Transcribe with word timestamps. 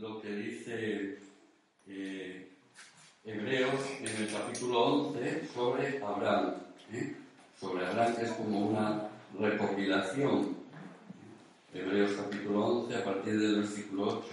lo 0.00 0.20
que 0.20 0.30
dice 0.30 1.18
eh, 1.88 2.48
Hebreos 3.24 3.80
en 4.00 4.22
el 4.22 4.32
capítulo 4.32 5.08
11 5.10 5.48
sobre 5.52 6.02
Abraham. 6.02 6.54
¿eh? 6.92 7.16
Sobre 7.58 7.84
Abraham 7.84 8.14
que 8.14 8.24
es 8.24 8.30
como 8.32 8.68
una 8.68 9.08
recopilación. 9.38 10.56
Hebreos 11.74 12.12
capítulo 12.12 12.66
11 12.66 12.96
a 12.96 13.04
partir 13.04 13.40
del 13.40 13.56
versículo 13.56 14.22
8. 14.22 14.26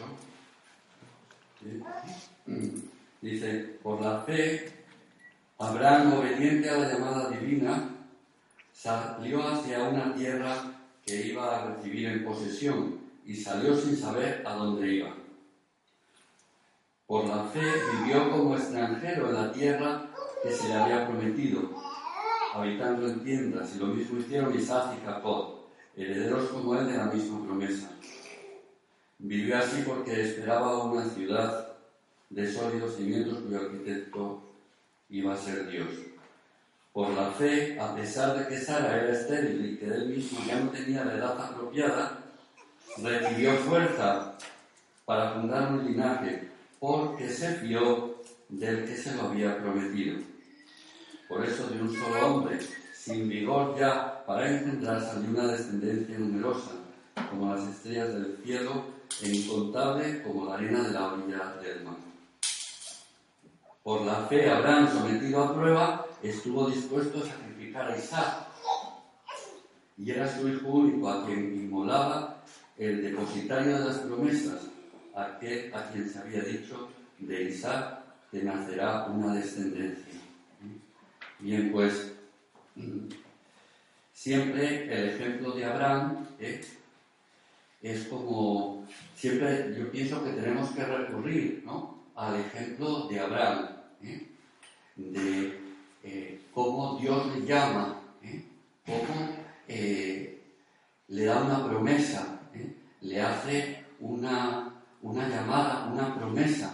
Dice, 3.21 3.79
por 3.81 4.01
la 4.01 4.21
fe, 4.21 4.71
Abraham, 5.57 6.13
obediente 6.13 6.69
a 6.69 6.77
la 6.77 6.93
llamada 6.93 7.29
divina, 7.31 7.89
salió 8.71 9.47
hacia 9.47 9.83
una 9.83 10.13
tierra 10.13 10.73
que 11.03 11.27
iba 11.27 11.55
a 11.55 11.73
recibir 11.73 12.05
en 12.07 12.23
posesión 12.23 12.99
y 13.25 13.35
salió 13.35 13.75
sin 13.75 13.97
saber 13.97 14.43
a 14.45 14.53
dónde 14.53 14.93
iba. 14.93 15.24
Por 17.15 17.29
la 17.29 17.45
fe 17.45 17.61
vivió 17.93 18.29
como 18.29 18.57
extranjero 18.57 19.29
en 19.29 19.35
la 19.35 19.49
tierra 19.53 20.01
que 20.43 20.51
se 20.51 20.67
le 20.67 20.73
había 20.73 21.07
prometido, 21.07 21.61
habitando 22.53 23.07
en 23.07 23.23
tiendas, 23.23 23.73
y 23.73 23.79
lo 23.79 23.85
mismo 23.85 24.19
hicieron 24.19 24.53
Isaac 24.53 24.97
y 25.01 25.05
Jacob, 25.05 25.61
herederos 25.95 26.49
como 26.49 26.75
él 26.77 26.87
de 26.87 26.97
la 26.97 27.05
misma 27.05 27.41
promesa. 27.45 27.89
Vivió 29.17 29.57
así 29.57 29.83
porque 29.87 30.23
esperaba 30.23 30.83
una 30.83 31.05
ciudad 31.07 31.77
de 32.31 32.51
sólidos 32.51 32.97
cimientos 32.97 33.39
cuyo 33.43 33.61
arquitecto 33.61 34.41
iba 35.09 35.35
a 35.35 35.37
ser 35.37 35.69
Dios. 35.69 35.87
Por 36.91 37.11
la 37.11 37.31
fe, 37.31 37.79
a 37.79 37.95
pesar 37.95 38.37
de 38.37 38.45
que 38.49 38.59
Sara 38.59 38.93
era 38.93 39.13
estéril 39.13 39.65
y 39.65 39.77
que 39.77 39.85
él 39.85 40.09
mismo 40.09 40.39
ya 40.45 40.59
no 40.59 40.69
tenía 40.69 41.05
la 41.05 41.13
edad 41.13 41.39
apropiada, 41.39 42.25
recibió 43.01 43.53
fuerza 43.59 44.37
para 45.05 45.31
fundar 45.31 45.71
un 45.71 45.85
linaje, 45.85 46.54
porque 46.85 47.27
se 47.29 47.55
fió 47.55 48.21
del 48.47 48.85
que 48.85 48.95
se 48.95 49.15
lo 49.15 49.23
había 49.23 49.57
prometido. 49.57 50.19
Por 51.27 51.43
eso 51.43 51.67
de 51.67 51.81
un 51.81 51.91
solo 51.91 52.27
hombre, 52.27 52.59
sin 52.93 53.27
vigor 53.27 53.75
ya 53.79 54.23
para 54.23 54.51
engendrar, 54.51 55.01
salió 55.01 55.31
una 55.31 55.47
descendencia 55.47 56.19
numerosa, 56.19 56.73
como 57.31 57.55
las 57.55 57.67
estrellas 57.67 58.13
del 58.13 58.37
cielo 58.43 58.83
e 59.23 59.29
incontable 59.29 60.21
como 60.21 60.45
la 60.45 60.55
arena 60.55 60.83
de 60.83 60.91
la 60.91 61.13
orilla 61.13 61.55
del 61.59 61.85
mar. 61.85 61.95
Por 63.81 64.01
la 64.01 64.27
fe, 64.27 64.47
Abraham, 64.47 64.87
sometido 64.91 65.43
a 65.43 65.55
prueba, 65.55 66.05
estuvo 66.21 66.69
dispuesto 66.69 67.17
a 67.17 67.27
sacrificar 67.27 67.91
a 67.91 67.97
Isaac. 67.97 68.47
Y 69.97 70.11
era 70.11 70.31
su 70.31 70.47
hijo 70.47 70.67
único 70.67 71.09
a 71.09 71.25
quien 71.25 71.55
inmolaba 71.55 72.43
el 72.77 73.01
depositario 73.01 73.79
de 73.79 73.85
las 73.85 73.97
promesas, 73.99 74.74
aquel 75.15 75.73
a 75.73 75.89
quien 75.89 76.09
se 76.09 76.19
había 76.19 76.41
dicho 76.43 76.89
de 77.19 77.43
Isaac 77.43 77.99
que 78.31 78.43
nacerá 78.43 79.05
una 79.05 79.35
descendencia. 79.35 80.13
Bien, 81.39 81.71
pues 81.71 82.13
siempre 84.13 84.83
el 84.85 85.09
ejemplo 85.09 85.51
de 85.51 85.65
Abraham 85.65 86.27
¿eh? 86.39 86.61
es 87.81 88.07
como, 88.07 88.85
siempre 89.15 89.75
yo 89.77 89.91
pienso 89.91 90.23
que 90.23 90.31
tenemos 90.31 90.71
que 90.71 90.83
recurrir 90.83 91.63
¿no? 91.65 92.03
al 92.15 92.39
ejemplo 92.39 93.07
de 93.07 93.19
Abraham. 93.19 93.69
¿eh? 94.03 94.27
de 94.95 95.59
eh, 96.03 96.41
cómo 96.53 96.97
Dios 96.99 97.35
le 97.35 97.45
llama, 97.45 98.01
cómo 98.85 99.35
le 99.67 101.25
da 101.25 101.43
una 101.43 101.67
promesa, 101.67 102.39
le 103.01 103.21
hace 103.21 103.83
una, 103.99 104.74
una, 105.05 105.29
llamada, 105.29 105.87
una 105.91 106.15
promesa. 106.15 106.73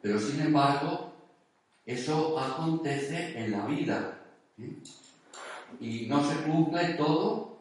Pero 0.00 0.18
sin 0.18 0.40
embargo, 0.40 1.12
eso 1.86 2.38
acontece 2.38 3.38
en 3.38 3.52
la 3.52 3.66
vida. 3.66 4.18
Y 5.80 6.06
no 6.06 6.22
se 6.28 6.36
cumple 6.42 6.94
todo 6.94 7.58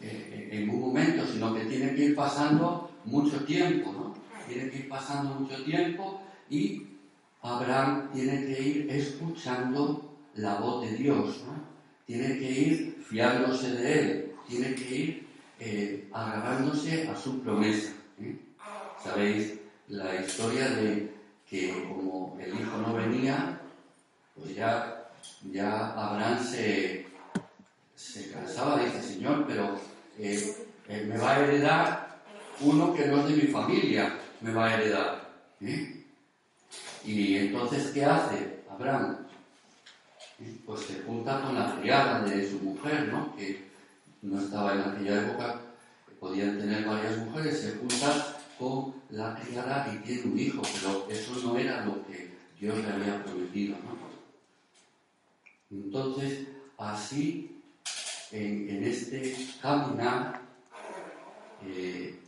en 0.00 0.70
un 0.70 0.80
momento, 0.80 1.26
sino 1.26 1.54
que 1.54 1.64
tiene 1.64 1.94
que 1.94 2.04
ir 2.06 2.14
pasando 2.14 2.90
mucho 3.04 3.44
tiempo, 3.44 3.92
¿no? 3.92 4.14
Tiene 4.46 4.70
que 4.70 4.78
ir 4.78 4.88
pasando 4.88 5.34
mucho 5.40 5.62
tiempo 5.64 6.22
y 6.48 6.86
Abraham 7.42 8.10
tiene 8.12 8.46
que 8.46 8.62
ir 8.62 8.90
escuchando 8.90 10.16
la 10.34 10.56
voz 10.56 10.82
de 10.82 10.96
Dios, 10.96 11.42
¿no? 11.46 11.70
tiene 12.06 12.38
que 12.38 12.50
ir 12.50 13.04
fiándose 13.08 13.70
de 13.70 14.00
él, 14.00 14.32
tiene 14.48 14.74
que 14.74 14.96
ir 14.96 15.26
eh, 15.60 16.08
agarrándose 16.12 17.08
a 17.08 17.14
su 17.14 17.40
promesa. 17.40 17.92
¿Eh? 19.00 19.08
Sabéis 19.08 19.54
la 19.88 20.14
historia 20.16 20.68
de 20.68 21.14
que 21.48 21.84
como 21.88 22.38
el 22.40 22.60
hijo 22.60 22.76
no 22.78 22.94
venía, 22.94 23.60
pues 24.34 24.54
ya, 24.54 25.10
ya 25.50 25.88
Abraham 25.92 26.38
se, 26.44 27.06
se 27.94 28.30
cansaba, 28.30 28.78
dice 28.78 29.02
Señor, 29.02 29.44
pero 29.46 29.76
eh, 30.18 30.56
me 30.88 31.18
va 31.18 31.32
a 31.32 31.40
heredar 31.40 32.20
uno 32.60 32.94
que 32.94 33.06
no 33.06 33.20
es 33.20 33.28
de 33.28 33.42
mi 33.42 33.48
familia, 33.48 34.18
me 34.40 34.52
va 34.52 34.66
a 34.66 34.74
heredar. 34.74 35.30
Y 37.04 37.36
entonces, 37.36 37.90
¿qué 37.92 38.04
hace 38.04 38.62
Abraham? 38.70 39.26
Pues 40.64 40.80
se 40.82 41.02
junta 41.02 41.42
con 41.42 41.54
la 41.54 41.76
criada 41.80 42.20
de 42.22 42.48
su 42.48 42.58
mujer, 42.60 43.08
¿no? 43.08 43.34
Que 43.36 43.68
no 44.22 44.40
estaba 44.40 44.74
en 44.74 44.80
aquella 44.80 45.22
época, 45.22 45.60
podían 46.18 46.58
tener 46.58 46.84
varias 46.84 47.16
mujeres, 47.18 47.60
se 47.60 47.76
junta 47.76 48.29
la 49.08 49.34
criada 49.36 49.90
y 49.92 49.98
tiene 50.04 50.22
un 50.24 50.38
hijo, 50.38 50.62
pero 50.74 51.06
eso 51.08 51.32
no 51.42 51.56
era 51.56 51.84
lo 51.84 52.06
que 52.06 52.30
Dios 52.60 52.76
le 52.78 52.92
había 52.92 53.22
prometido. 53.24 53.76
Entonces, 55.70 56.46
así, 56.76 57.62
en, 58.32 58.84
este 58.84 59.34
caminar, 59.62 60.42
eh, 61.64 62.18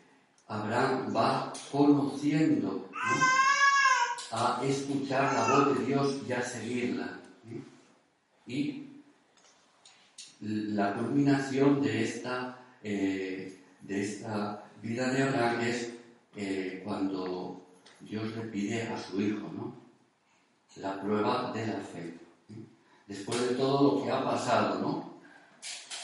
Abraham 0.49 1.15
va 1.15 1.53
conociendo, 1.71 2.89
¿no? 2.91 3.43
a 4.35 4.63
escuchar 4.65 5.35
la 5.35 5.49
voz 5.49 5.79
de 5.79 5.85
Dios 5.85 6.17
y 6.27 6.33
a 6.33 6.43
seguirla. 6.43 7.19
Y 8.47 8.87
la 10.41 10.95
culminación 10.95 11.83
de 11.83 12.05
esta, 12.05 12.59
eh, 12.83 13.61
de 13.83 14.03
esta 14.03 14.65
vida 14.83 15.11
de 15.11 15.23
Abraham 15.23 15.61
es 15.61 15.93
eh, 16.37 16.83
cuando 16.85 17.65
Dios 18.01 18.37
le 18.37 18.43
pide 18.43 18.83
a 18.83 18.99
su 18.99 19.21
hijo, 19.21 19.51
¿no? 19.55 19.75
La 20.77 21.01
prueba 21.01 21.53
de 21.53 21.67
la 21.67 21.81
fe. 21.81 22.19
Después 23.07 23.49
de 23.49 23.55
todo 23.57 23.99
lo 23.99 24.05
que 24.05 24.11
ha 24.11 24.25
pasado, 24.25 24.81
¿no? 24.81 25.21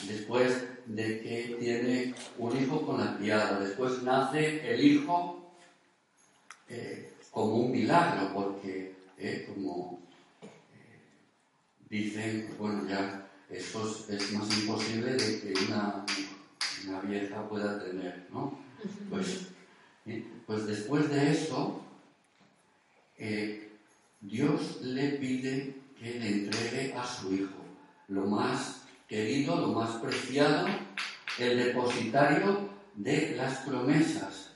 Después 0.06 0.64
de 0.86 1.20
que 1.20 1.56
tiene 1.58 2.14
un 2.38 2.56
hijo 2.56 2.86
con 2.86 2.98
la 2.98 3.16
criada, 3.16 3.60
después 3.60 4.02
nace 4.02 4.74
el 4.74 4.84
hijo 4.84 5.38
como 7.38 7.54
un 7.54 7.70
milagro, 7.70 8.32
porque 8.34 8.96
eh, 9.16 9.46
como 9.48 10.00
eh, 10.42 10.48
dicen, 11.88 12.46
pues 12.48 12.58
bueno, 12.58 12.88
ya 12.88 13.28
eso 13.48 14.06
es, 14.08 14.32
más 14.32 14.58
imposible 14.58 15.12
de 15.12 15.40
que 15.40 15.54
una, 15.66 16.04
una, 16.86 17.00
vieja 17.00 17.48
pueda 17.48 17.82
tener, 17.84 18.26
¿no? 18.32 18.58
Pues, 19.08 19.28
eh, 19.28 19.57
pues 20.48 20.66
después 20.66 21.08
de 21.08 21.30
eso, 21.30 21.80
Dios 24.20 24.80
le 24.82 25.10
pide 25.10 25.76
que 25.96 26.18
le 26.18 26.28
entregue 26.28 26.92
a 26.94 27.06
su 27.06 27.32
hijo 27.32 27.62
lo 28.08 28.26
más 28.26 28.82
querido, 29.06 29.60
lo 29.60 29.68
más 29.68 29.90
preciado, 29.96 30.66
el 31.38 31.56
depositario 31.56 32.68
de 32.96 33.36
las 33.36 33.58
promesas 33.58 34.48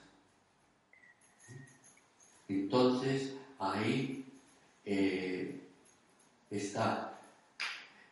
entonces 2.53 3.35
ahí 3.59 4.25
eh, 4.85 5.61
está 6.51 7.21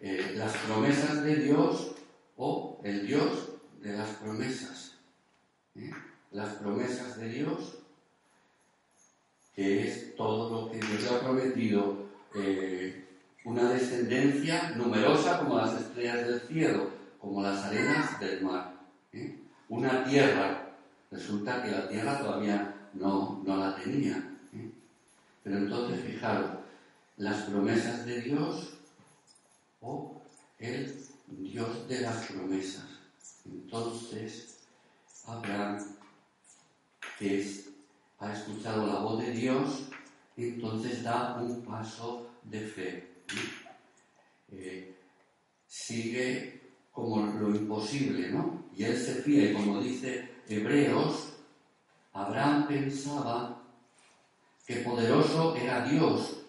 eh, 0.00 0.32
las 0.36 0.56
promesas 0.58 1.22
de 1.22 1.36
Dios 1.36 1.94
o 2.36 2.80
el 2.84 3.06
Dios 3.06 3.48
de 3.80 3.92
las 3.92 4.08
promesas. 4.16 4.98
¿eh? 5.76 5.90
Las 6.30 6.54
promesas 6.54 7.16
de 7.18 7.28
Dios, 7.28 7.78
que 9.54 9.88
es 9.88 10.14
todo 10.16 10.66
lo 10.66 10.70
que 10.70 10.78
Dios 10.78 11.10
ha 11.10 11.20
prometido, 11.20 12.08
una 13.44 13.70
descendencia 13.70 14.70
numerosa 14.76 15.40
como 15.40 15.58
las 15.58 15.80
estrellas 15.80 16.26
del 16.26 16.40
cielo, 16.42 16.90
como 17.20 17.42
las 17.42 17.64
arenas 17.64 18.20
del 18.20 18.42
mar. 18.42 18.74
Una 19.68 20.04
tierra, 20.04 20.70
resulta 21.10 21.62
que 21.62 21.70
la 21.70 21.88
tierra 21.88 22.18
todavía 22.18 22.74
no, 22.94 23.42
no 23.44 23.56
la 23.56 23.74
tenía. 23.76 24.22
Pero 25.42 25.58
entonces, 25.58 26.04
fijaros, 26.04 26.50
las 27.16 27.42
promesas 27.44 28.06
de 28.06 28.20
Dios 28.20 28.74
o 29.80 30.22
el 30.58 30.94
Dios 31.26 31.88
de 31.88 32.00
las 32.00 32.26
promesas. 32.26 32.86
Entonces, 33.44 34.58
Abraham, 35.26 35.78
que 37.20 37.40
es 37.40 37.70
ha 38.18 38.32
escuchado 38.32 38.86
la 38.86 39.00
voz 39.00 39.22
de 39.22 39.30
Dios, 39.32 39.88
entonces 40.36 41.02
da 41.02 41.36
un 41.36 41.62
paso 41.62 42.30
de 42.42 42.60
fe. 42.60 43.08
Eh, 44.52 44.94
sigue 45.66 46.60
como 46.90 47.26
lo 47.26 47.54
imposible, 47.54 48.30
¿no? 48.30 48.64
Y 48.76 48.84
él 48.84 48.96
se 48.96 49.22
fía, 49.22 49.50
y 49.50 49.54
como 49.54 49.82
dice 49.82 50.30
Hebreos, 50.48 51.34
Abraham 52.12 52.66
pensaba 52.66 53.62
que 54.66 54.76
poderoso 54.76 55.56
era 55.56 55.84
Dios 55.84 56.42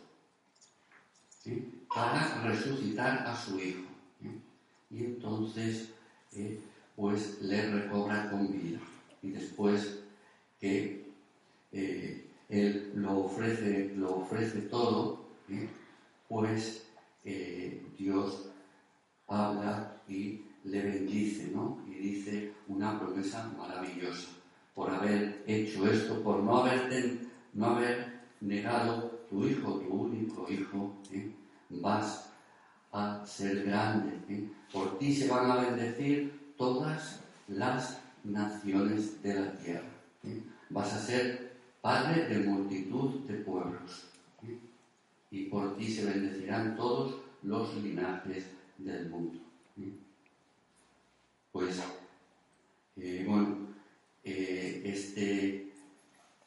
para 1.93 2.41
resucitar 2.43 3.25
a 3.27 3.35
su 3.35 3.59
hijo. 3.59 3.83
Y 4.89 5.05
entonces, 5.05 5.89
eh, 6.33 6.59
pues 6.95 7.41
le 7.41 7.69
recobra 7.71 8.29
con 8.29 8.51
vida. 8.51 8.79
Y 9.21 9.31
después 9.31 10.00
que 10.61 11.11
eh, 11.73 12.29
él 12.47 12.93
lo 12.95 13.25
ofrece, 13.25 13.93
lo 13.95 14.17
ofrece 14.17 14.61
todo, 14.61 15.25
pues 16.29 16.87
eh, 17.25 17.85
Dios 17.97 18.49
habla 19.27 20.01
y 20.07 20.41
le 20.63 20.81
bendice, 20.81 21.51
¿no? 21.53 21.83
Y 21.87 21.95
dice 21.95 22.53
una 22.67 22.97
promesa 22.99 23.51
maravillosa 23.57 24.29
por 24.73 24.89
haber 24.89 25.43
hecho 25.47 25.89
esto, 25.89 26.21
por 26.23 26.41
no, 26.41 26.65
no 27.53 27.65
haber 27.65 28.21
negado 28.39 29.21
tu 29.29 29.45
hijo, 29.45 29.79
tu 29.79 29.93
único 29.93 30.47
hijo, 30.49 30.95
¿eh? 31.11 31.31
vas 31.69 32.31
a 32.91 33.25
ser 33.25 33.63
grande. 33.65 34.17
¿eh? 34.29 34.49
Por 34.71 34.97
ti 34.97 35.13
se 35.13 35.27
van 35.27 35.51
a 35.51 35.55
bendecir 35.55 36.53
todas 36.57 37.21
las 37.47 37.99
naciones 38.23 39.21
de 39.21 39.33
la 39.33 39.57
tierra. 39.57 40.00
¿Eh? 40.23 40.41
Vas 40.69 40.93
a 40.93 40.99
ser 40.99 41.51
padre 41.81 42.27
de 42.27 42.39
multitud 42.45 43.21
de 43.27 43.35
pueblos. 43.35 44.07
Y 45.31 45.45
por 45.45 45.77
ti 45.77 45.89
se 45.89 46.05
bendecirán 46.05 46.75
todos 46.75 47.21
los 47.43 47.75
linajes 47.81 48.45
del 48.77 49.09
mundo. 49.09 49.39
Pues, 51.51 51.81
bueno, 53.25 53.57
este, 54.23 55.71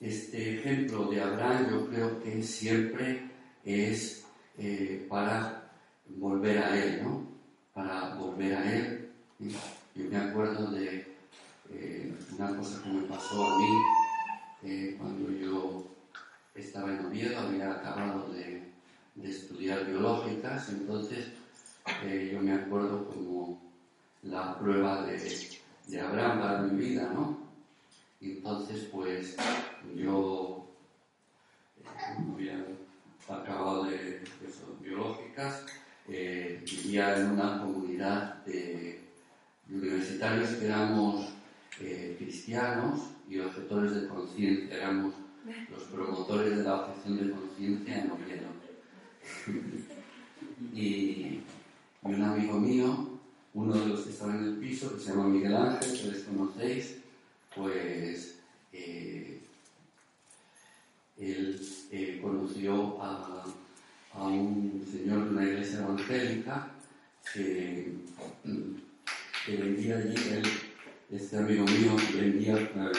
este 0.00 0.58
ejemplo 0.58 1.06
de 1.10 1.20
Abraham 1.20 1.70
yo 1.70 1.88
creo 1.88 2.22
que 2.22 2.42
siempre 2.42 3.22
es 3.64 4.24
eh, 4.58 5.06
para 5.08 5.72
volver 6.08 6.58
a 6.58 6.84
Él, 6.84 7.02
¿no? 7.02 7.26
Para 7.72 8.14
volver 8.14 8.54
a 8.54 8.76
Él. 8.76 9.08
Yo 9.94 10.10
me 10.10 10.16
acuerdo 10.16 10.70
de 10.70 11.06
eh, 11.70 12.14
una 12.38 12.56
cosa 12.56 12.82
que 12.82 12.88
me 12.88 13.02
pasó 13.02 13.46
a 13.46 13.58
mí 13.58 13.82
eh, 14.64 14.96
cuando 14.98 15.30
yo 15.30 15.84
estaba 16.54 16.90
en 16.90 17.06
Oviedo, 17.06 17.38
había 17.38 17.72
acabado 17.72 18.32
de, 18.32 18.62
estudiar 19.22 19.86
biológicas, 19.86 20.68
entonces 20.70 21.28
yo 22.32 22.40
me 22.40 22.52
acuerdo 22.52 23.06
como 23.06 23.60
la 24.22 24.58
prueba 24.58 25.04
de, 25.06 25.50
de 25.86 26.00
Abraham 26.00 26.40
para 26.40 26.62
mi 26.62 26.84
vida, 26.84 27.10
¿no? 27.14 27.38
Entonces, 28.20 28.88
pues 28.90 29.36
yo 29.94 30.66
había 32.34 32.64
acabado 33.28 33.84
de, 33.84 34.24
biológicas, 34.80 35.64
eh, 36.08 36.62
vivía 36.64 37.16
en 37.16 37.30
una 37.32 37.60
comunidad 37.60 38.44
de, 38.44 39.04
universitarios 39.70 40.50
que 40.50 40.66
éramos 40.66 41.33
cristianos 41.78 43.00
y 43.28 43.38
objetores 43.38 43.94
de 43.94 44.08
conciencia, 44.08 44.76
éramos 44.76 45.14
los 45.70 45.82
promotores 45.84 46.56
de 46.56 46.62
la 46.62 46.76
objeción 46.82 47.16
de 47.16 47.32
conciencia 47.32 48.02
en 48.02 48.10
Oviedo. 48.10 48.48
y, 50.72 50.80
y, 50.80 51.44
un 52.02 52.22
amigo 52.22 52.60
mío, 52.60 53.08
uno 53.54 53.74
de 53.74 53.86
los 53.86 54.00
que 54.02 54.10
estaba 54.10 54.34
en 54.34 54.44
el 54.44 54.56
piso, 54.56 54.94
que 54.94 55.00
se 55.00 55.10
llama 55.10 55.28
Miguel 55.28 55.56
Ángel, 55.56 56.00
que 56.00 56.10
les 56.10 56.22
conocéis, 56.24 56.98
pues 57.54 58.38
eh, 58.72 59.40
él 61.16 61.60
eh, 61.90 62.18
conoció 62.20 63.00
a, 63.02 63.44
un 64.16 64.84
señor 64.90 65.24
de 65.24 65.30
una 65.30 65.44
iglesia 65.44 65.80
evangélica 65.80 66.70
que, 67.32 67.92
vendía 69.46 69.98
allí, 69.98 70.14
este 71.10 71.36
amigo 71.36 71.64
mío 71.64 71.96
vendía, 72.14 72.56
eh, 72.56 72.92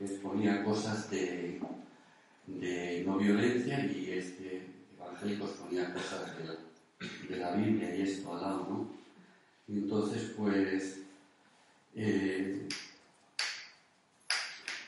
exponía 0.00 0.64
cosas 0.64 1.10
de, 1.10 1.60
no 3.06 3.18
violencia 3.18 3.84
y 3.84 4.10
este 4.12 4.62
evangélico 4.96 5.46
exponía 5.46 5.92
cosas 5.92 6.32
de 7.28 7.36
la, 7.36 7.54
Biblia 7.56 7.94
y 7.94 8.02
esto 8.02 8.34
al 8.34 8.40
lado, 8.40 8.66
¿no? 8.68 8.90
Y 9.68 9.78
entonces, 9.78 10.32
pues, 10.36 11.00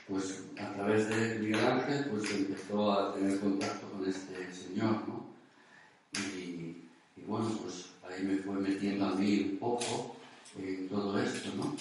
pues 0.09 0.45
a 0.59 0.73
través 0.75 1.09
de 1.09 1.39
Miguel 1.41 1.65
Ángel 1.65 2.07
pues 2.11 2.31
empezó 2.33 2.93
a 2.93 3.15
tener 3.15 3.39
contacto 3.41 3.89
con 3.91 4.09
este 4.09 4.53
señor, 4.53 5.07
¿no? 5.09 5.27
Y, 6.15 6.77
bueno, 7.27 7.51
pues 7.63 7.87
ahí 8.09 8.25
me 8.25 8.37
fue 8.37 8.55
metiendo 8.55 9.07
a 9.07 9.15
mí 9.15 9.51
un 9.51 9.59
poco 9.59 10.17
en 10.59 10.89
todo 10.89 11.21
esto, 11.21 11.51
¿no? 11.57 11.77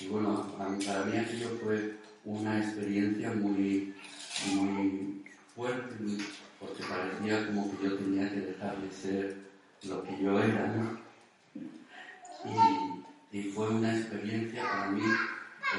Y 0.00 0.06
bueno, 0.08 0.52
para 0.56 0.70
mí 1.04 1.16
aquello 1.16 1.50
fue 1.62 1.96
una 2.24 2.58
experiencia 2.58 3.32
muy, 3.32 3.94
muy 4.54 5.24
fuerte, 5.54 5.94
porque 6.58 6.82
parecía 6.82 7.46
como 7.46 7.70
que 7.70 7.84
yo 7.84 7.96
tenía 7.96 8.28
que 8.30 8.40
dejar 8.40 8.76
de 8.78 8.90
ser 8.90 9.36
lo 9.84 10.02
que 10.02 10.22
yo 10.22 10.38
era, 10.38 10.66
¿no? 10.68 10.98
Y, 13.32 13.42
fue 13.52 13.68
una 13.68 13.96
experiencia 13.96 14.62
para 14.62 14.90
mí 14.90 15.02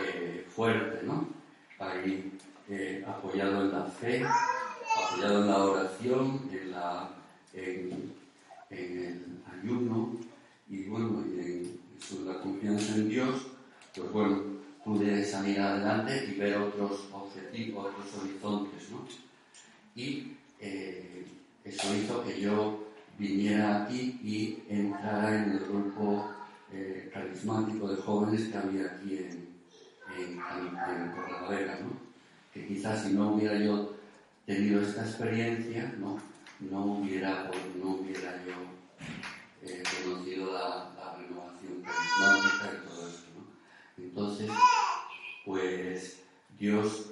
eh, 0.04 0.46
fuerte, 0.54 1.06
¿no? 1.06 1.28
ahí 1.80 2.38
eh, 2.70 3.06
apoyado 3.08 3.66
en 3.66 3.72
la 3.72 3.86
fe, 3.86 4.26
apoyado 4.26 5.42
en 5.42 5.48
la 5.48 5.58
oración, 5.58 6.50
en, 6.52 6.72
la, 6.72 7.10
en, 7.54 8.14
el 8.70 9.26
ayuno 9.54 10.18
y 10.70 10.84
bueno, 10.86 11.24
en, 11.38 11.80
la 12.26 12.40
confianza 12.40 12.96
en 12.96 13.10
Dios, 13.10 13.48
pues 13.96 14.12
bueno, 14.12 14.44
pude 14.84 15.24
salir 15.24 15.60
adelante 15.60 16.28
y 16.30 16.40
ver 16.40 16.58
otros 16.58 17.08
objetivos, 17.12 17.88
otros 17.88 18.22
horizontes, 18.22 18.90
¿no? 18.92 19.08
Y 19.96 20.34
eh, 20.60 21.26
eso 21.64 21.96
hizo 21.96 22.24
que 22.24 22.40
yo 22.40 22.86
viniera 23.18 23.84
aquí 23.84 24.20
y 24.24 24.64
entrara 24.70 25.36
en 25.36 25.52
el 25.52 25.60
grupo 25.60 26.30
eh, 26.72 27.10
carismático 27.14 27.88
de 27.88 28.02
jóvenes 28.02 28.50
que 28.50 28.58
había 28.58 28.86
aquí 28.86 29.18
en, 29.18 29.48
en, 30.18 30.32
en, 30.32 31.16
¿no? 31.86 32.06
Que 32.54 32.68
quizás 32.68 33.04
si 33.04 33.14
no 33.14 33.34
hubiera 33.34 33.58
yo 33.58 33.96
tenido 34.46 34.82
esta 34.82 35.02
experiencia, 35.02 35.96
¿no? 36.00 36.20
No 36.60 36.86
hubiera, 36.86 37.50
no 37.82 37.92
hubiera 37.92 38.44
yo 38.46 39.68
eh, 39.68 39.84
conocido 40.04 40.54
la, 40.54 40.92
renovación 41.18 41.82
carismática 41.84 42.72
y 42.74 42.88
todo 42.88 43.08
esto, 43.08 43.28
¿no? 43.36 44.05
Entonces, 44.16 44.50
pues 45.44 46.22
Dios 46.58 47.08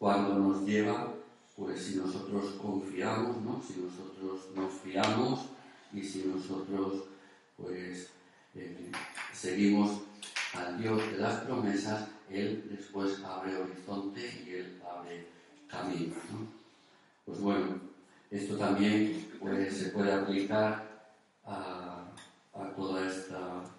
cuando 0.00 0.34
nos 0.34 0.66
lleva, 0.66 1.14
pues 1.54 1.80
si 1.80 1.94
nosotros 1.94 2.56
confiamos, 2.60 3.36
¿no? 3.36 3.62
Si 3.62 3.74
nosotros 3.80 4.48
nos 4.56 4.72
fiamos 4.80 5.46
y 5.92 6.02
si 6.02 6.24
nosotros, 6.24 7.04
pues, 7.56 8.08
eh, 8.56 8.90
seguimos 9.32 10.00
al 10.52 10.76
Dios 10.76 11.00
de 11.12 11.18
las 11.18 11.44
promesas, 11.44 12.08
Él 12.28 12.66
después 12.68 13.22
abre 13.22 13.56
horizonte 13.56 14.42
y 14.44 14.50
Él 14.50 14.82
abre 14.92 15.28
camino. 15.68 16.16
Pues 17.24 17.40
bueno, 17.40 17.80
esto 18.28 18.56
también 18.56 19.30
pues, 19.38 19.76
se 19.76 19.90
puede 19.90 20.12
aplicar 20.12 21.14
a, 21.44 22.10
a 22.54 22.74
todo 22.74 22.98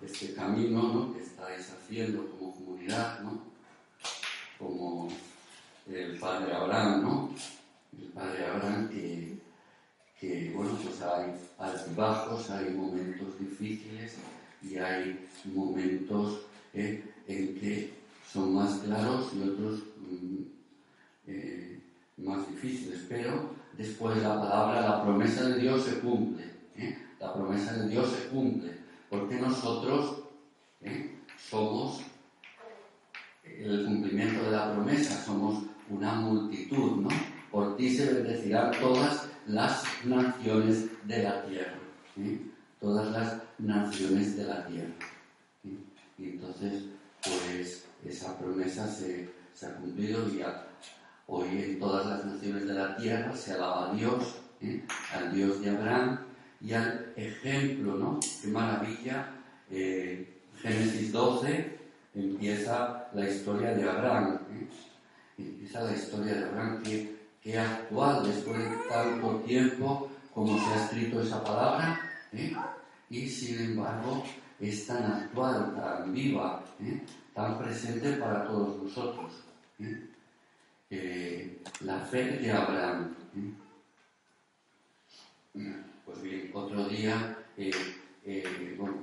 este 0.02 0.34
camino 0.34 1.14
que 1.14 1.22
estáis 1.22 1.70
haciendo 1.72 2.26
comunidad, 2.66 3.20
¿no? 3.22 3.52
como 4.58 5.10
el 5.88 6.18
padre 6.20 6.54
Abraham, 6.54 7.02
¿no? 7.02 7.30
el 8.00 8.08
padre 8.10 8.46
Abraham 8.46 8.90
que, 8.90 9.40
que 10.20 10.52
bueno, 10.56 10.78
pues 10.84 11.02
hay 11.02 11.34
altibajos, 11.58 12.50
hay 12.52 12.72
momentos 12.72 13.40
difíciles 13.40 14.18
y 14.62 14.78
hay 14.78 15.28
momentos 15.46 16.42
¿eh? 16.74 17.04
en 17.28 17.60
que 17.60 17.94
son 18.32 18.54
más 18.54 18.80
claros 18.80 19.32
y 19.34 19.50
otros 19.50 19.80
mm, 19.98 20.44
eh, 21.28 21.80
más 22.18 22.48
difíciles, 22.50 23.06
pero 23.10 23.56
después 23.78 24.18
la 24.22 24.40
palabra, 24.40 24.82
la 24.82 25.04
promesa 25.04 25.50
de 25.50 25.60
Dios 25.60 25.84
se 25.84 26.00
cumple, 26.00 26.46
¿eh? 26.78 26.98
la 27.20 27.34
promesa 27.34 27.74
de 27.74 27.90
Dios 27.90 28.12
se 28.12 28.28
cumple, 28.30 28.78
porque 29.10 29.36
nosotros 29.36 30.18
somos 31.50 32.02
el 33.64 33.86
cumplimiento 33.86 34.44
de 34.44 34.52
la 34.52 34.74
promesa, 34.74 35.24
somos 35.24 35.64
una 35.90 36.14
multitud, 36.16 37.02
¿no? 37.02 37.10
Por 37.52 37.76
ti 37.76 37.96
se 37.96 38.14
bendecirán 38.14 38.72
todas 38.80 39.28
las 39.48 39.84
naciones 40.06 40.86
de 41.08 41.24
la 41.24 41.46
tierra. 41.46 41.74
Todas 42.80 43.12
las 43.12 43.42
naciones 43.60 44.38
de 44.38 44.46
la 44.46 44.66
tierra. 44.66 44.94
Y 46.18 46.30
entonces, 46.30 46.86
pues 47.24 47.86
esa 48.06 48.38
promesa 48.38 48.88
se, 48.88 49.30
ha 49.64 49.76
cumplido 49.76 50.28
y 50.30 50.42
hoy 51.28 51.48
en 51.50 51.80
todas 51.80 52.06
las 52.08 52.26
naciones 52.26 52.68
de 52.68 52.74
la 52.74 52.96
tierra 52.98 53.36
se 53.36 53.54
alaba 53.54 53.92
a 53.92 53.94
Dios, 53.94 54.36
al 55.14 55.34
Dios 55.34 55.62
de 55.62 55.70
Abraham 55.70 56.20
y 56.62 56.74
al 56.74 57.14
ejemplo, 57.16 57.96
¿no? 57.98 58.20
Qué 58.42 58.48
maravilla. 58.48 59.36
Eh, 59.70 60.28
Génesis 60.62 61.12
12 61.12 61.81
empieza 62.14 63.10
la 63.14 63.30
historia 63.30 63.74
de 63.74 63.90
Abraham. 63.90 64.40
¿eh? 64.52 64.68
Empieza 65.38 65.84
la 65.84 65.94
historia 65.94 66.34
de 66.34 66.46
Abraham 66.46 66.84
que, 66.84 67.58
actual 67.58 68.24
después 68.28 68.60
de 68.60 68.78
tanto 68.90 69.40
tiempo 69.40 70.10
como 70.34 70.58
se 70.58 70.74
ha 70.74 70.86
escrito 70.86 71.22
esa 71.22 71.44
palabra. 71.44 72.00
Y 73.10 73.28
sin 73.28 73.60
embargo 73.60 74.24
es 74.60 74.88
tan 74.88 75.04
actual, 75.04 75.76
tan 75.76 76.14
viva, 76.14 76.64
tan 77.34 77.58
presente 77.58 78.14
para 78.14 78.46
todos 78.46 78.84
nosotros. 78.84 79.44
Eh, 80.90 81.62
la 81.82 82.00
fe 82.02 82.38
de 82.38 82.52
Abraham. 82.52 83.16
Pues 86.06 86.22
bien, 86.22 86.52
otro 86.54 86.88
día, 86.88 87.38
eh, 87.58 87.72
eh, 88.24 88.76
bueno, 88.78 88.98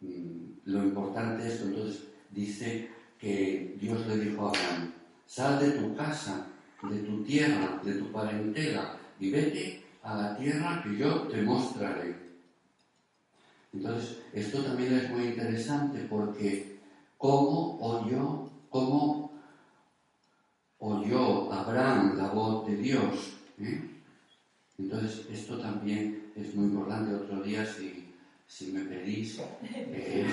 mm, 0.00 0.53
lo 0.66 0.82
importante 0.84 1.46
es, 1.46 1.60
entonces, 1.60 2.04
dice 2.30 2.90
que 3.18 3.76
Dios 3.80 4.06
le 4.06 4.18
dijo 4.18 4.46
a 4.46 4.48
Abraham, 4.48 4.92
sal 5.26 5.58
de 5.60 5.70
tu 5.72 5.94
casa, 5.94 6.46
de 6.82 6.98
tu 6.98 7.22
tierra, 7.22 7.80
de 7.84 7.94
tu 7.94 8.10
parentela, 8.10 8.96
y 9.20 9.30
vete 9.30 9.84
a 10.02 10.14
la 10.16 10.36
tierra 10.36 10.82
que 10.82 10.96
yo 10.96 11.22
te 11.28 11.42
mostraré. 11.42 12.14
Entonces, 13.72 14.18
esto 14.32 14.62
también 14.62 14.94
es 14.94 15.10
muy 15.10 15.24
interesante 15.24 16.06
porque 16.08 16.78
cómo 17.18 17.78
oyó, 17.80 18.50
cómo 18.70 19.32
oyó 20.78 21.52
Abraham 21.52 22.16
la 22.16 22.28
voz 22.28 22.66
de 22.66 22.76
Dios. 22.76 23.36
¿eh? 23.58 23.90
Entonces, 24.78 25.26
esto 25.30 25.58
también 25.58 26.32
es 26.36 26.54
muy 26.54 26.66
importante. 26.66 27.14
Otro 27.14 27.42
día, 27.42 27.66
si, 27.66 28.03
si 28.54 28.70
me 28.70 28.84
pedís. 28.84 29.40
Eh, 29.64 30.26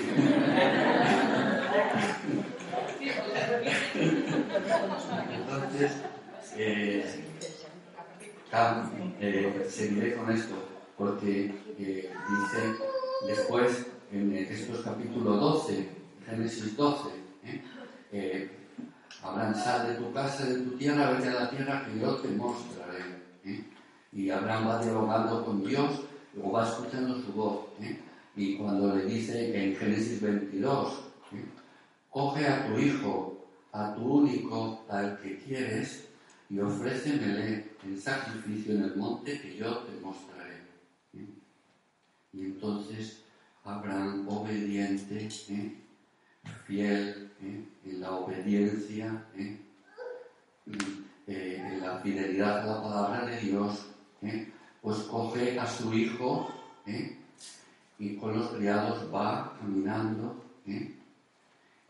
entonces, 5.32 5.92
eh, 6.56 7.24
eh, 9.20 9.66
seguiré 9.68 10.14
con 10.14 10.30
esto, 10.30 10.54
porque 10.96 11.52
dice 11.76 12.60
después 13.26 13.86
en 14.12 14.36
estos 14.36 14.82
capítulo 14.82 15.32
12, 15.32 15.88
Génesis 16.24 16.76
12, 16.76 17.10
Abraham, 19.24 19.54
sal 19.56 19.88
de 19.88 19.94
tu 19.94 20.12
casa, 20.12 20.46
de 20.46 20.60
tu 20.60 20.76
tierra, 20.76 21.10
vete 21.10 21.28
a 21.28 21.32
la 21.32 21.50
tierra 21.50 21.84
que 21.84 21.98
yo 21.98 22.14
te 22.18 22.28
mostraré. 22.28 23.00
¿eh? 23.46 23.64
Y 24.12 24.30
Abraham 24.30 24.68
va 24.68 24.82
dialogando 24.82 25.44
con 25.44 25.64
Dios, 25.64 26.02
luego 26.34 26.52
va 26.52 26.68
escuchando 26.68 27.20
su 27.20 27.32
voz. 27.32 27.66
¿eh? 27.80 27.98
Y 28.34 28.56
cuando 28.56 28.94
le 28.96 29.04
dice 29.04 29.62
en 29.62 29.76
Génesis 29.76 30.20
22, 30.20 30.92
¿eh? 31.32 31.44
coge 32.10 32.46
a 32.46 32.66
tu 32.66 32.78
hijo, 32.78 33.46
a 33.72 33.94
tu 33.94 34.00
único, 34.00 34.84
al 34.88 35.20
que 35.20 35.38
quieres, 35.38 36.08
y 36.48 36.58
ofrécemele 36.58 37.72
en 37.84 38.00
sacrificio 38.00 38.74
en 38.74 38.84
el 38.84 38.96
monte 38.96 39.40
que 39.40 39.56
yo 39.56 39.78
te 39.78 40.00
mostraré. 40.00 40.62
Y 42.32 42.40
entonces 42.40 43.22
Abraham, 43.64 44.26
obediente, 44.28 45.28
fiel, 46.66 47.30
¿eh? 47.42 47.64
en 47.84 48.00
la 48.00 48.12
obediencia, 48.12 49.24
¿eh? 49.36 49.58
Eh, 51.26 51.56
en 51.58 51.80
la 51.80 51.98
fidelidad 51.98 52.62
a 52.62 52.66
la 52.66 52.82
palabra 52.82 53.26
de 53.26 53.40
Dios, 53.40 53.86
pues 54.80 54.98
coge 54.98 55.58
a 55.58 55.66
su 55.66 55.94
hijo 55.94 56.52
y 58.02 58.16
con 58.16 58.36
los 58.36 58.48
criados 58.48 59.08
va 59.14 59.56
caminando 59.60 60.34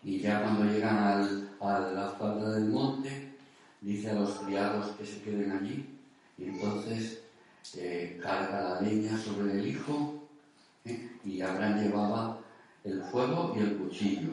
y 0.04 0.18
ya 0.18 0.42
cuando 0.42 0.64
llegan 0.64 0.98
a 0.98 1.78
la 1.94 2.14
falda 2.18 2.50
del 2.50 2.68
monte, 2.68 3.32
dice 3.80 4.10
a 4.10 4.14
los 4.14 4.32
criados 4.40 4.88
que 4.98 5.06
se 5.06 5.22
queden 5.22 5.52
allí. 5.52 5.88
Y 6.36 6.44
entonces 6.44 7.22
carga 8.22 8.60
la 8.60 8.80
leña 8.82 9.16
sobre 9.16 9.52
el 9.52 9.66
hijo 9.66 10.22
y 11.24 11.40
Abraham 11.40 11.82
llevaba 11.82 12.38
el 12.84 13.02
fuego 13.04 13.54
y 13.56 13.60
el 13.60 13.78
cuchillo. 13.78 14.32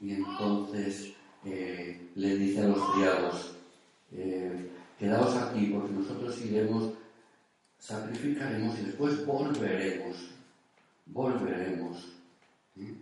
Y 0.00 0.12
entonces 0.12 1.12
eh, 1.44 2.08
le 2.14 2.36
dice 2.38 2.62
a 2.62 2.68
los 2.68 2.90
criados, 2.92 3.56
eh, 4.12 4.70
quedaos 4.98 5.36
aquí 5.36 5.66
porque 5.66 5.92
nosotros 5.92 6.40
iremos, 6.46 6.94
sacrificaremos 7.78 8.78
y 8.78 8.82
después 8.82 9.24
volveremos, 9.24 10.16
volveremos. 11.06 12.08
¿eh? 12.78 12.94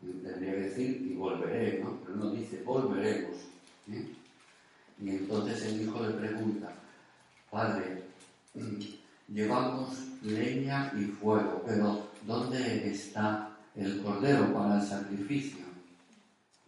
Tendría 0.00 0.52
que 0.52 0.60
decir 0.60 1.02
y 1.10 1.14
volveré, 1.14 1.80
¿no? 1.82 1.98
Pero 2.04 2.16
no 2.16 2.30
dice 2.30 2.62
volveremos. 2.64 3.36
Y 3.86 5.10
entonces 5.10 5.64
el 5.64 5.82
hijo 5.82 6.02
le 6.02 6.12
pregunta, 6.12 6.72
Padre, 7.50 8.04
mm, 8.54 9.32
llevamos 9.32 9.96
leña 10.22 10.92
y 10.96 11.04
fuego, 11.04 11.62
pero 11.66 12.08
¿dónde 12.26 12.90
está 12.90 13.56
el 13.74 14.02
cordero 14.02 14.52
para 14.52 14.80
el 14.80 14.86
sacrificio? 14.86 15.64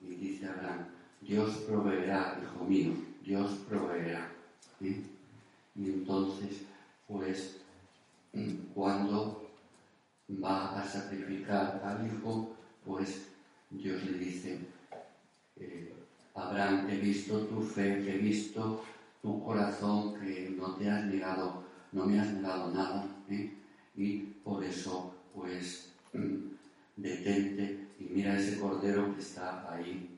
Y 0.01 0.15
dice 0.15 0.47
Abraham, 0.47 0.87
Dios 1.21 1.57
proveerá, 1.69 2.41
hijo 2.43 2.65
mío, 2.65 2.93
Dios 3.25 3.53
proveerá. 3.69 4.31
Y 4.81 5.05
entonces, 5.77 6.63
pues, 7.07 7.57
cuando 8.75 9.49
va 10.43 10.81
a 10.81 10.89
sacrificar 10.89 11.81
al 11.85 12.07
hijo, 12.07 12.57
pues 12.85 13.29
Dios 13.71 14.03
le 14.05 14.19
dice, 14.19 14.59
eh, 15.57 15.93
Abraham, 16.35 16.89
he 16.91 16.97
visto 16.97 17.47
tu 17.47 17.63
fe, 17.63 17.93
he 18.11 18.19
visto 18.19 18.83
tu 19.23 19.45
corazón, 19.45 20.19
que 20.21 20.55
no 20.57 20.75
te 20.75 20.91
has 20.91 21.05
negado, 21.07 21.65
no 21.93 22.07
me 22.07 22.21
has 22.21 22.33
negado 22.33 22.73
nada, 22.73 23.07
¿eh? 23.31 23.53
y 23.97 24.19
por 24.43 24.65
eso, 24.65 25.15
pues, 25.35 25.93
detente 26.97 27.89
y 27.99 28.05
mira 28.05 28.39
ese 28.39 28.59
cordero 28.59 29.15
que 29.15 29.21
está 29.21 29.73
ahí 29.73 30.11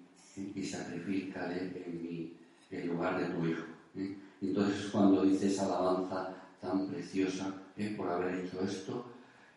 y 0.54 0.62
sacrifícale 0.62 1.72
en, 1.86 2.02
mi, 2.02 2.32
en 2.70 2.88
lugar 2.88 3.18
de 3.18 3.34
tu 3.34 3.46
hijo. 3.46 3.64
¿eh? 3.96 4.16
Entonces 4.42 4.90
cuando 4.90 5.24
dice 5.24 5.46
esa 5.46 5.64
alabanza 5.64 6.34
tan 6.66 6.88
preciosa 6.88 7.54
¿eh? 7.76 7.94
por 7.96 8.08
haber 8.10 8.44
hecho 8.44 8.60
esto, 8.62 9.04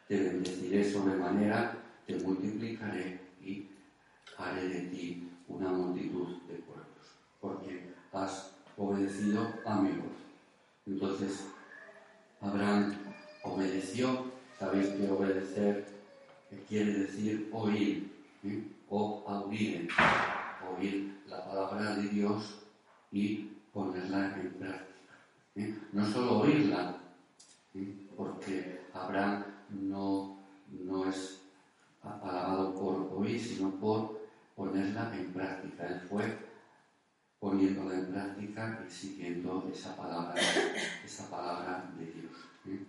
te 0.08 0.20
bendeciré 0.20 0.90
sobremanera, 0.90 1.76
te 2.06 2.16
multiplicaré 2.20 3.20
y 3.44 3.68
haré 4.38 4.68
de 4.68 4.80
ti 4.82 5.30
una 5.48 5.70
multitud 5.70 6.38
de 6.48 6.56
pueblos, 6.56 7.06
porque 7.42 7.94
has 8.14 8.52
obedecido 8.78 9.48
a 9.66 9.82
mi 9.82 9.90
voz. 9.90 10.18
Entonces, 10.86 11.48
Abraham 12.42 12.96
obedeció, 13.44 14.32
sabéis 14.58 14.90
que 14.90 15.10
obedecer 15.10 15.88
que 16.50 16.58
quiere 16.64 16.94
decir 16.94 17.50
oír, 17.52 18.12
¿eh? 18.44 18.64
o 18.90 19.24
oír, 19.26 19.90
oír 20.78 21.22
la 21.28 21.46
palabra 21.46 21.96
de 21.96 22.10
Dios 22.10 22.60
y 23.12 23.50
ponerla 23.74 24.36
en 24.40 24.54
práctica. 24.54 24.90
¿eh? 25.56 25.76
No 25.92 26.06
solo 26.06 26.40
oírla, 26.40 26.99
porque 28.16 28.82
Abraham 28.94 29.46
no, 29.70 30.40
no 30.68 31.10
es 31.10 31.42
alabado 32.02 32.74
por 32.74 33.22
oír, 33.22 33.40
sino 33.40 33.72
por 33.72 34.20
ponerla 34.56 35.16
en 35.16 35.32
práctica. 35.32 35.88
Él 35.88 36.02
fue 36.02 36.38
poniéndola 37.40 37.96
en 37.96 38.12
práctica 38.12 38.84
y 38.86 38.92
siguiendo 38.92 39.70
esa 39.72 39.96
palabra, 39.96 40.36
esa 41.06 41.30
palabra 41.30 41.90
de 41.98 42.06
Dios. 42.06 42.82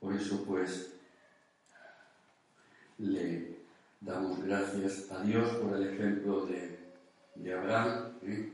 Por 0.00 0.14
eso, 0.14 0.44
pues, 0.44 0.92
le 2.98 3.56
damos 4.00 4.42
gracias 4.44 5.10
a 5.10 5.22
Dios 5.22 5.48
por 5.56 5.76
el 5.76 5.94
ejemplo 5.94 6.46
de, 6.46 6.76
Abraham. 7.54 8.12
¿eh? 8.22 8.52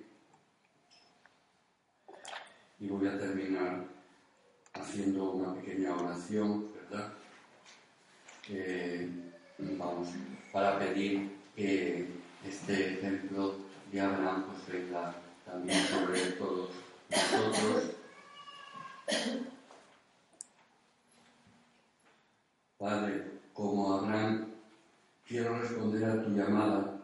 Y 2.80 2.88
voy 2.88 3.06
a 3.06 3.18
terminar 3.18 3.91
haciendo 4.74 5.32
una 5.32 5.54
pequeña 5.54 5.94
oración, 5.94 6.68
¿verdad? 6.74 7.12
vamos, 9.78 10.08
para 10.52 10.78
pedir 10.78 11.30
que 11.54 12.08
este 12.46 12.94
ejemplo 12.94 13.56
de 13.90 14.00
Abraham 14.00 14.44
pues 14.46 14.82
venga 14.82 15.14
también 15.44 15.78
sobre 15.86 16.20
todos 16.32 16.70
nosotros. 17.10 17.90
Padre, 22.78 23.30
como 23.52 23.94
Abraham, 23.94 24.48
quiero 25.26 25.58
responder 25.58 26.04
a 26.04 26.22
tu 26.24 26.30
llamada 26.30 27.00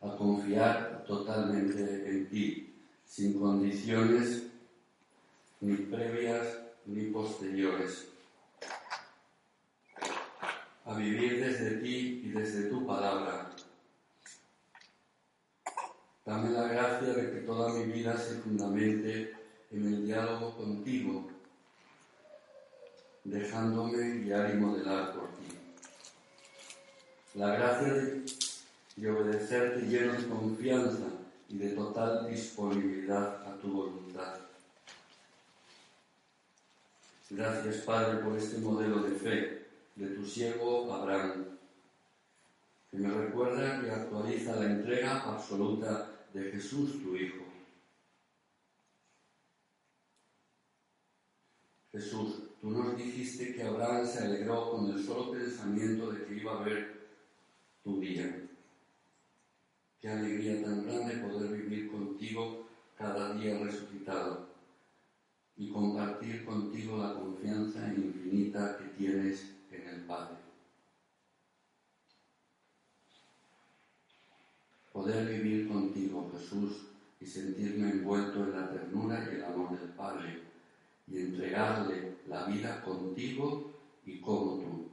a 0.00 0.16
confiar 0.16 1.04
totalmente 1.06 2.08
en 2.08 2.28
ti, 2.28 2.74
sin 3.04 3.38
condiciones 3.38 4.44
ni 5.60 5.76
previas 5.76 6.59
ni 6.86 7.10
posteriores, 7.10 8.08
a 10.84 10.94
vivir 10.94 11.44
desde 11.44 11.76
ti 11.76 12.22
y 12.24 12.28
desde 12.30 12.68
tu 12.68 12.86
palabra. 12.86 13.50
Dame 16.24 16.50
la 16.50 16.68
gracia 16.68 17.08
de 17.14 17.32
que 17.32 17.40
toda 17.40 17.72
mi 17.72 17.92
vida 17.92 18.16
se 18.16 18.34
fundamente 18.36 19.32
en 19.70 19.86
el 19.86 20.06
diálogo 20.06 20.56
contigo, 20.56 21.28
dejándome 23.24 24.18
guiar 24.18 24.54
y 24.54 24.58
modelar 24.58 25.14
por 25.14 25.28
ti. 25.34 25.46
La 27.34 27.54
gracia 27.54 27.92
de, 27.94 28.24
de 28.96 29.10
obedecerte 29.10 29.86
lleno 29.86 30.12
de 30.14 30.28
confianza 30.28 31.06
y 31.48 31.58
de 31.58 31.70
total 31.70 32.28
disponibilidad 32.28 33.46
a 33.46 33.56
tu 33.58 33.72
voluntad. 33.72 34.09
Gracias, 37.30 37.84
Padre, 37.84 38.24
por 38.24 38.36
este 38.36 38.58
modelo 38.58 39.04
de 39.04 39.14
fe 39.14 39.66
de 39.94 40.08
tu 40.16 40.26
siervo 40.26 40.92
Abraham, 40.92 41.58
que 42.90 42.96
me 42.96 43.08
recuerda 43.08 43.80
y 43.86 43.88
actualiza 43.88 44.56
la 44.56 44.72
entrega 44.72 45.20
absoluta 45.20 46.10
de 46.34 46.50
Jesús, 46.50 47.00
tu 47.00 47.14
Hijo. 47.14 47.44
Jesús, 51.92 52.42
tú 52.60 52.70
nos 52.70 52.96
dijiste 52.96 53.54
que 53.54 53.62
Abraham 53.62 54.04
se 54.04 54.24
alegró 54.24 54.72
con 54.72 54.90
el 54.90 55.04
solo 55.04 55.30
pensamiento 55.30 56.10
de 56.10 56.24
que 56.24 56.34
iba 56.34 56.58
a 56.58 56.64
ver 56.64 57.10
tu 57.84 58.00
día. 58.00 58.42
Qué 60.00 60.08
alegría 60.08 60.64
tan 60.64 60.84
grande 60.84 61.18
poder 61.18 61.52
vivir 61.52 61.92
contigo 61.92 62.66
cada 62.96 63.34
día 63.34 63.56
resucitado 63.58 64.49
y 65.60 65.68
compartir 65.68 66.46
contigo 66.46 66.96
la 66.96 67.12
confianza 67.12 67.86
infinita 67.92 68.78
que 68.78 68.84
tienes 68.96 69.56
en 69.70 69.88
el 69.88 70.00
Padre. 70.06 70.38
Poder 74.90 75.26
vivir 75.26 75.68
contigo, 75.68 76.32
Jesús, 76.32 76.86
y 77.20 77.26
sentirme 77.26 77.90
envuelto 77.90 78.42
en 78.42 78.52
la 78.52 78.70
ternura 78.70 79.28
y 79.30 79.34
el 79.34 79.44
amor 79.44 79.78
del 79.78 79.90
Padre, 79.90 80.44
y 81.06 81.18
entregarle 81.18 82.16
la 82.26 82.46
vida 82.46 82.82
contigo 82.82 83.70
y 84.06 84.18
como 84.18 84.62
tú. 84.62 84.88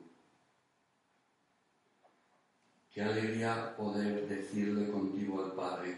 Qué 2.93 3.03
alegría 3.03 3.74
poder 3.77 4.27
decirle 4.27 4.91
contigo 4.91 5.45
al 5.45 5.53
Padre, 5.53 5.95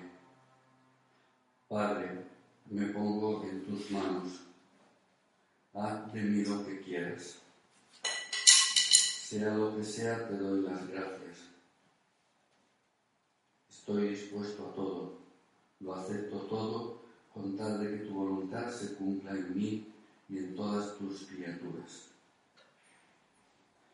Padre, 1.68 2.24
me 2.70 2.86
pongo 2.90 3.44
en 3.46 3.66
tus 3.66 3.90
manos 3.90 4.49
mí 6.14 6.44
lo 6.44 6.66
que 6.66 6.82
quieras. 6.82 7.40
Sea 8.04 9.54
lo 9.56 9.78
que 9.78 9.84
sea, 9.84 10.28
te 10.28 10.38
doy 10.38 10.62
las 10.62 10.88
gracias. 10.88 11.38
Estoy 13.70 14.10
dispuesto 14.10 14.68
a 14.68 14.76
todo, 14.76 15.20
lo 15.80 15.96
acepto 15.96 16.38
todo 16.42 17.02
con 17.34 17.56
tal 17.56 17.80
de 17.80 17.98
que 17.98 18.06
tu 18.06 18.14
voluntad 18.14 18.72
se 18.72 18.96
cumpla 18.96 19.32
en 19.32 19.56
mí 19.56 19.88
y 20.28 20.38
en 20.38 20.56
todas 20.56 20.98
tus 20.98 21.24
criaturas. 21.28 22.10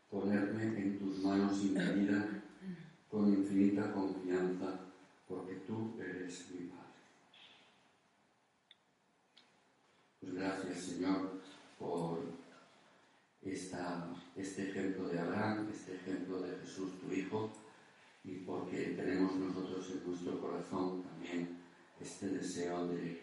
Ponerme 0.10 0.64
en 0.64 1.00
tus 1.00 1.20
manos 1.20 1.64
medida, 1.64 2.44
con 3.12 3.28
infinita 3.30 3.94
confianza, 3.94 4.80
porque 5.28 5.56
tú 5.68 5.94
eres 6.00 6.50
mi 6.52 6.68
Padre. 6.68 6.86
Pues 10.20 10.34
gracias, 10.34 10.80
Señor 10.80 11.46
por 11.80 12.20
esta, 13.44 14.08
este 14.46 14.70
ejemplo 14.70 15.10
de 15.10 15.20
Abraham, 15.20 15.68
este 15.74 15.96
ejemplo 15.96 16.40
de 16.40 16.56
Jesús, 16.60 16.92
tu 17.00 17.12
Hijo, 17.12 17.52
y 18.24 18.36
porque 18.38 18.94
tenemos 18.96 19.36
nosotros 19.36 19.90
en 19.92 20.08
nuestro 20.08 20.40
corazón 20.40 21.04
también 21.04 21.58
este 22.00 22.28
deseo 22.28 22.88
de, 22.88 23.22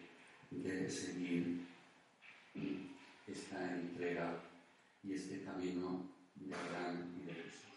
seguir 0.89 1.65
esta 3.25 3.73
entrega 3.73 4.37
y 5.03 5.13
este 5.13 5.43
camino 5.43 6.05
de 6.35 6.53
Abraham 6.53 7.13
y 7.21 7.25
de 7.25 7.33
Jesús. 7.33 7.72